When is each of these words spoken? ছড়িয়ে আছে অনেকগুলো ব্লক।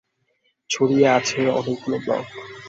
ছড়িয়ে 0.69 1.07
আছে 1.09 1.39
অনেকগুলো 1.51 1.97
ব্লক। 2.03 2.25